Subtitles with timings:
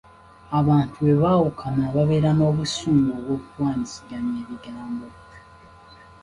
[0.59, 5.07] Abantu bwe baawukana babeera n’obusungu obw’okuwaanyisiganya ebigambo.